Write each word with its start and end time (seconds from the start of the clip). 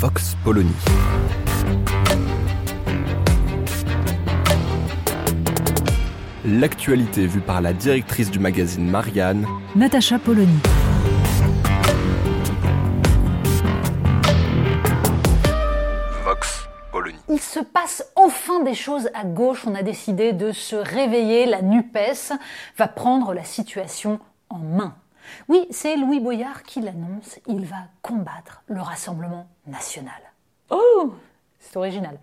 Vox 0.00 0.36
Polony. 0.44 0.70
L'actualité 6.44 7.26
vue 7.26 7.40
par 7.40 7.60
la 7.60 7.72
directrice 7.72 8.30
du 8.30 8.38
magazine 8.38 8.88
Marianne, 8.88 9.44
Natacha 9.74 10.20
Polony. 10.20 10.60
Vox 16.22 16.68
Polony. 16.92 17.18
Il 17.28 17.40
se 17.40 17.58
passe 17.58 18.04
enfin 18.14 18.62
des 18.62 18.74
choses 18.74 19.10
à 19.14 19.24
gauche. 19.24 19.66
On 19.66 19.74
a 19.74 19.82
décidé 19.82 20.32
de 20.32 20.52
se 20.52 20.76
réveiller. 20.76 21.46
La 21.46 21.60
NUPES 21.60 22.34
va 22.76 22.86
prendre 22.86 23.34
la 23.34 23.42
situation 23.42 24.20
en 24.48 24.58
main. 24.58 24.94
Oui, 25.48 25.66
c'est 25.70 25.96
Louis 25.96 26.20
Boyard 26.20 26.62
qui 26.62 26.80
l'annonce. 26.80 27.38
Il 27.46 27.64
va 27.64 27.88
combattre 28.02 28.62
le 28.66 28.80
Rassemblement 28.80 29.48
national. 29.66 30.20
Oh 30.70 31.14
C'est 31.58 31.76
original. 31.76 32.18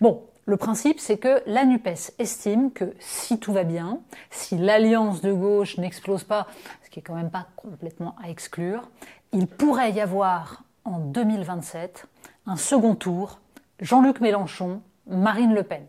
Bon, 0.00 0.22
le 0.46 0.56
principe, 0.56 0.98
c'est 0.98 1.18
que 1.18 1.42
la 1.46 1.64
NUPES 1.64 2.12
estime 2.18 2.72
que 2.72 2.94
si 2.98 3.38
tout 3.38 3.52
va 3.52 3.64
bien, 3.64 4.00
si 4.30 4.56
l'alliance 4.56 5.20
de 5.20 5.32
gauche 5.32 5.78
n'explose 5.78 6.24
pas, 6.24 6.46
ce 6.84 6.90
qui 6.90 7.00
est 7.00 7.02
quand 7.02 7.14
même 7.14 7.30
pas 7.30 7.46
complètement 7.56 8.16
à 8.22 8.30
exclure, 8.30 8.88
il 9.32 9.46
pourrait 9.46 9.92
y 9.92 10.00
avoir 10.00 10.64
en 10.84 10.98
2027 10.98 12.06
un 12.46 12.56
second 12.56 12.94
tour 12.94 13.38
Jean-Luc 13.80 14.20
Mélenchon, 14.20 14.82
Marine 15.06 15.54
Le 15.54 15.62
Pen. 15.62 15.86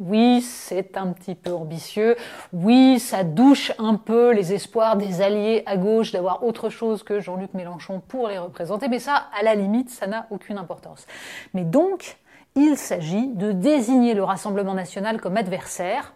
Oui, 0.00 0.42
c'est 0.42 0.96
un 0.96 1.08
petit 1.08 1.34
peu 1.34 1.52
ambitieux. 1.52 2.14
Oui, 2.52 3.00
ça 3.00 3.24
douche 3.24 3.72
un 3.78 3.96
peu 3.96 4.32
les 4.32 4.52
espoirs 4.52 4.96
des 4.96 5.22
alliés 5.22 5.64
à 5.66 5.76
gauche 5.76 6.12
d'avoir 6.12 6.44
autre 6.44 6.68
chose 6.68 7.02
que 7.02 7.18
Jean-Luc 7.18 7.52
Mélenchon 7.52 8.00
pour 8.06 8.28
les 8.28 8.38
représenter. 8.38 8.88
Mais 8.88 9.00
ça, 9.00 9.26
à 9.36 9.42
la 9.42 9.56
limite, 9.56 9.90
ça 9.90 10.06
n'a 10.06 10.28
aucune 10.30 10.56
importance. 10.56 11.04
Mais 11.52 11.64
donc, 11.64 12.18
il 12.54 12.76
s'agit 12.76 13.26
de 13.26 13.50
désigner 13.50 14.14
le 14.14 14.22
Rassemblement 14.22 14.74
national 14.74 15.20
comme 15.20 15.36
adversaire, 15.36 16.14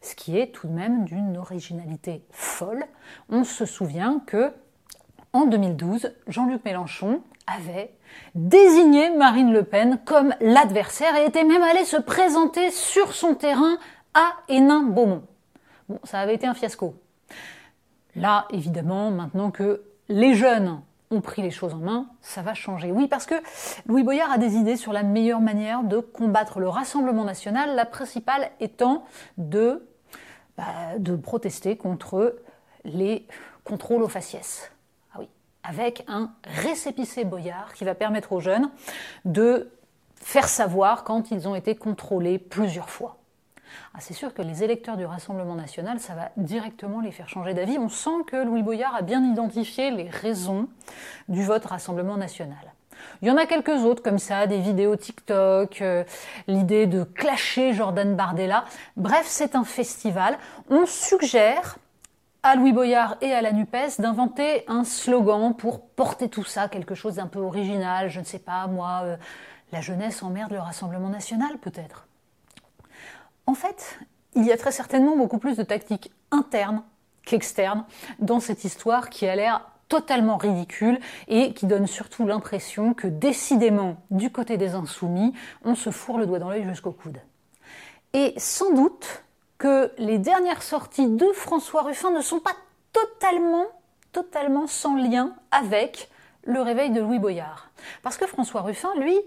ce 0.00 0.14
qui 0.14 0.38
est 0.38 0.52
tout 0.52 0.68
de 0.68 0.72
même 0.72 1.04
d'une 1.04 1.36
originalité 1.36 2.22
folle. 2.30 2.84
On 3.30 3.42
se 3.42 3.66
souvient 3.66 4.20
que 4.26 4.52
en 5.34 5.46
2012, 5.46 6.12
Jean-Luc 6.28 6.64
Mélenchon 6.64 7.20
avait 7.46 7.92
désigné 8.36 9.10
Marine 9.10 9.52
Le 9.52 9.64
Pen 9.64 9.98
comme 10.04 10.32
l'adversaire 10.40 11.16
et 11.16 11.26
était 11.26 11.42
même 11.44 11.62
allé 11.62 11.84
se 11.84 11.96
présenter 11.96 12.70
sur 12.70 13.12
son 13.12 13.34
terrain 13.34 13.76
à 14.14 14.32
Hénin-Beaumont. 14.48 15.24
Bon, 15.88 15.98
ça 16.04 16.20
avait 16.20 16.36
été 16.36 16.46
un 16.46 16.54
fiasco. 16.54 16.94
Là, 18.14 18.46
évidemment, 18.50 19.10
maintenant 19.10 19.50
que 19.50 19.82
les 20.08 20.34
jeunes 20.34 20.80
ont 21.10 21.20
pris 21.20 21.42
les 21.42 21.50
choses 21.50 21.74
en 21.74 21.78
main, 21.78 22.06
ça 22.22 22.42
va 22.42 22.54
changer. 22.54 22.92
Oui, 22.92 23.08
parce 23.08 23.26
que 23.26 23.34
Louis 23.86 24.04
Boyard 24.04 24.30
a 24.30 24.38
des 24.38 24.54
idées 24.54 24.76
sur 24.76 24.92
la 24.92 25.02
meilleure 25.02 25.40
manière 25.40 25.82
de 25.82 25.98
combattre 25.98 26.60
le 26.60 26.68
Rassemblement 26.68 27.24
national, 27.24 27.74
la 27.74 27.84
principale 27.84 28.50
étant 28.60 29.04
de, 29.36 29.84
bah, 30.56 30.64
de 30.98 31.16
protester 31.16 31.76
contre 31.76 32.36
les 32.84 33.26
contrôles 33.64 34.02
aux 34.02 34.08
faciès 34.08 34.70
avec 35.64 36.04
un 36.06 36.30
récépissé 36.44 37.24
Boyard 37.24 37.72
qui 37.74 37.84
va 37.84 37.94
permettre 37.94 38.32
aux 38.32 38.40
jeunes 38.40 38.70
de 39.24 39.70
faire 40.16 40.48
savoir 40.48 41.04
quand 41.04 41.30
ils 41.30 41.48
ont 41.48 41.54
été 41.54 41.74
contrôlés 41.74 42.38
plusieurs 42.38 42.90
fois. 42.90 43.18
Ah, 43.94 43.98
c'est 44.00 44.14
sûr 44.14 44.34
que 44.34 44.42
les 44.42 44.62
électeurs 44.62 44.96
du 44.96 45.04
Rassemblement 45.04 45.54
national, 45.54 45.98
ça 45.98 46.14
va 46.14 46.30
directement 46.36 47.00
les 47.00 47.10
faire 47.10 47.28
changer 47.28 47.54
d'avis. 47.54 47.78
On 47.78 47.88
sent 47.88 48.24
que 48.26 48.36
Louis 48.36 48.62
Boyard 48.62 48.94
a 48.94 49.02
bien 49.02 49.24
identifié 49.24 49.90
les 49.90 50.08
raisons 50.08 50.68
du 51.28 51.42
vote 51.42 51.64
Rassemblement 51.64 52.16
national. 52.16 52.72
Il 53.22 53.28
y 53.28 53.30
en 53.30 53.36
a 53.36 53.46
quelques 53.46 53.84
autres 53.84 54.02
comme 54.02 54.18
ça, 54.18 54.46
des 54.46 54.58
vidéos 54.58 54.96
TikTok, 54.96 55.82
euh, 55.82 56.04
l'idée 56.46 56.86
de 56.86 57.04
clasher 57.04 57.72
Jordan 57.72 58.14
Bardella. 58.14 58.64
Bref, 58.96 59.26
c'est 59.26 59.56
un 59.56 59.64
festival. 59.64 60.38
On 60.70 60.86
suggère 60.86 61.78
à 62.44 62.56
Louis 62.56 62.72
Boyard 62.72 63.16
et 63.22 63.32
à 63.32 63.40
la 63.40 63.52
NUPES 63.52 64.00
d'inventer 64.00 64.64
un 64.68 64.84
slogan 64.84 65.56
pour 65.56 65.80
porter 65.80 66.28
tout 66.28 66.44
ça, 66.44 66.68
quelque 66.68 66.94
chose 66.94 67.14
d'un 67.14 67.26
peu 67.26 67.38
original, 67.38 68.10
je 68.10 68.20
ne 68.20 68.24
sais 68.24 68.38
pas, 68.38 68.66
moi, 68.66 69.00
euh, 69.04 69.16
la 69.72 69.80
jeunesse 69.80 70.22
emmerde 70.22 70.52
le 70.52 70.58
Rassemblement 70.58 71.08
national 71.08 71.56
peut-être. 71.56 72.06
En 73.46 73.54
fait, 73.54 73.98
il 74.34 74.44
y 74.44 74.52
a 74.52 74.58
très 74.58 74.72
certainement 74.72 75.16
beaucoup 75.16 75.38
plus 75.38 75.56
de 75.56 75.62
tactiques 75.62 76.12
internes 76.30 76.82
qu'externes 77.24 77.86
dans 78.18 78.40
cette 78.40 78.62
histoire 78.64 79.08
qui 79.08 79.26
a 79.26 79.34
l'air 79.34 79.66
totalement 79.88 80.36
ridicule 80.36 81.00
et 81.28 81.54
qui 81.54 81.64
donne 81.64 81.86
surtout 81.86 82.26
l'impression 82.26 82.92
que 82.92 83.06
décidément, 83.06 83.96
du 84.10 84.30
côté 84.30 84.58
des 84.58 84.74
insoumis, 84.74 85.32
on 85.64 85.74
se 85.74 85.88
fourre 85.88 86.18
le 86.18 86.26
doigt 86.26 86.40
dans 86.40 86.50
l'œil 86.50 86.64
jusqu'au 86.64 86.92
coude. 86.92 87.18
Et 88.12 88.34
sans 88.36 88.74
doute 88.74 89.23
que 89.64 89.90
les 89.96 90.18
dernières 90.18 90.62
sorties 90.62 91.08
de 91.08 91.26
François 91.32 91.84
Ruffin 91.84 92.10
ne 92.10 92.20
sont 92.20 92.38
pas 92.38 92.52
totalement, 92.92 93.64
totalement 94.12 94.66
sans 94.66 94.94
lien 94.94 95.32
avec 95.50 96.10
le 96.42 96.60
réveil 96.60 96.90
de 96.90 97.00
Louis 97.00 97.18
Boyard. 97.18 97.70
Parce 98.02 98.18
que 98.18 98.26
François 98.26 98.60
Ruffin, 98.60 98.90
lui, 98.98 99.18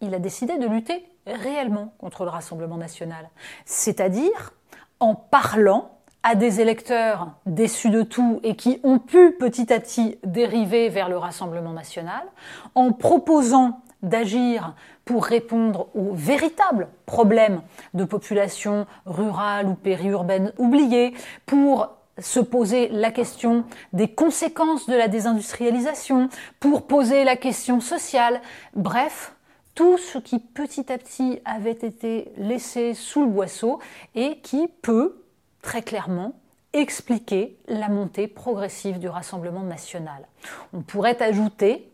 il 0.00 0.12
a 0.12 0.18
décidé 0.18 0.58
de 0.58 0.66
lutter 0.66 1.08
réellement 1.28 1.94
contre 1.98 2.24
le 2.24 2.30
Rassemblement 2.30 2.76
national. 2.76 3.30
C'est-à-dire 3.66 4.52
en 4.98 5.14
parlant 5.14 5.92
à 6.24 6.34
des 6.34 6.60
électeurs 6.60 7.28
déçus 7.46 7.90
de 7.90 8.02
tout 8.02 8.40
et 8.42 8.56
qui 8.56 8.80
ont 8.82 8.98
pu 8.98 9.36
petit 9.38 9.72
à 9.72 9.78
petit 9.78 10.18
dériver 10.24 10.88
vers 10.88 11.08
le 11.08 11.18
Rassemblement 11.18 11.72
national, 11.72 12.26
en 12.74 12.90
proposant 12.90 13.83
d'agir 14.04 14.74
pour 15.04 15.24
répondre 15.24 15.88
aux 15.94 16.12
véritables 16.14 16.88
problèmes 17.06 17.62
de 17.92 18.04
population 18.04 18.86
rurale 19.06 19.66
ou 19.66 19.74
périurbaine 19.74 20.52
oubliée, 20.58 21.14
pour 21.46 21.90
se 22.18 22.40
poser 22.40 22.88
la 22.88 23.10
question 23.10 23.64
des 23.92 24.08
conséquences 24.08 24.86
de 24.86 24.94
la 24.94 25.08
désindustrialisation, 25.08 26.28
pour 26.60 26.86
poser 26.86 27.24
la 27.24 27.36
question 27.36 27.80
sociale, 27.80 28.40
bref, 28.74 29.34
tout 29.74 29.98
ce 29.98 30.18
qui 30.18 30.38
petit 30.38 30.92
à 30.92 30.98
petit 30.98 31.40
avait 31.44 31.72
été 31.72 32.32
laissé 32.36 32.94
sous 32.94 33.22
le 33.22 33.28
boisseau 33.28 33.80
et 34.14 34.38
qui 34.38 34.68
peut 34.82 35.24
très 35.62 35.82
clairement 35.82 36.34
expliquer 36.72 37.56
la 37.66 37.88
montée 37.88 38.28
progressive 38.28 38.98
du 38.98 39.08
Rassemblement 39.08 39.62
national. 39.62 40.26
On 40.72 40.82
pourrait 40.82 41.20
ajouter 41.22 41.90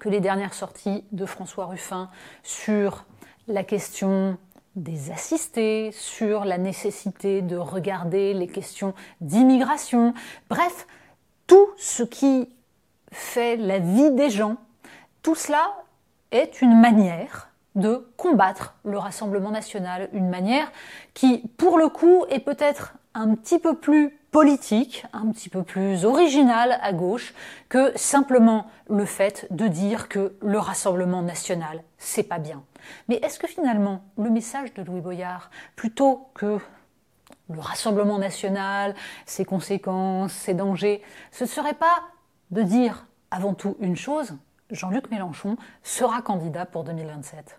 que 0.00 0.08
les 0.08 0.20
dernières 0.20 0.54
sorties 0.54 1.04
de 1.12 1.26
François 1.26 1.66
Ruffin 1.66 2.10
sur 2.42 3.04
la 3.46 3.62
question 3.62 4.38
des 4.74 5.10
assistés, 5.10 5.90
sur 5.92 6.44
la 6.44 6.58
nécessité 6.58 7.42
de 7.42 7.56
regarder 7.56 8.34
les 8.34 8.46
questions 8.46 8.94
d'immigration, 9.20 10.14
bref, 10.48 10.86
tout 11.46 11.68
ce 11.76 12.02
qui 12.02 12.48
fait 13.12 13.56
la 13.56 13.78
vie 13.78 14.10
des 14.12 14.30
gens, 14.30 14.56
tout 15.22 15.34
cela 15.34 15.70
est 16.30 16.62
une 16.62 16.80
manière 16.80 17.50
de 17.74 18.08
combattre 18.16 18.74
le 18.84 18.98
Rassemblement 18.98 19.50
national, 19.50 20.08
une 20.12 20.28
manière 20.28 20.72
qui, 21.14 21.38
pour 21.56 21.78
le 21.78 21.88
coup, 21.88 22.24
est 22.30 22.40
peut-être 22.40 22.94
un 23.20 23.34
petit 23.34 23.58
peu 23.58 23.76
plus 23.76 24.18
politique, 24.30 25.04
un 25.12 25.30
petit 25.30 25.50
peu 25.50 25.62
plus 25.62 26.06
originale 26.06 26.78
à 26.80 26.92
gauche 26.92 27.34
que 27.68 27.92
simplement 27.96 28.66
le 28.88 29.04
fait 29.04 29.46
de 29.50 29.66
dire 29.68 30.08
que 30.08 30.34
le 30.40 30.58
Rassemblement 30.58 31.20
national, 31.20 31.82
c'est 31.98 32.22
pas 32.22 32.38
bien. 32.38 32.62
Mais 33.08 33.16
est-ce 33.16 33.38
que 33.38 33.46
finalement, 33.46 34.02
le 34.16 34.30
message 34.30 34.72
de 34.72 34.82
Louis 34.82 35.02
Boyard, 35.02 35.50
plutôt 35.76 36.28
que 36.32 36.58
le 37.50 37.60
Rassemblement 37.60 38.18
national, 38.18 38.94
ses 39.26 39.44
conséquences, 39.44 40.32
ses 40.32 40.54
dangers, 40.54 41.02
ce 41.30 41.44
ne 41.44 41.48
serait 41.48 41.74
pas 41.74 42.00
de 42.50 42.62
dire 42.62 43.06
avant 43.30 43.52
tout 43.52 43.76
une 43.80 43.96
chose, 43.96 44.34
Jean-Luc 44.70 45.10
Mélenchon 45.10 45.56
sera 45.82 46.22
candidat 46.22 46.64
pour 46.64 46.84
2027. 46.84 47.58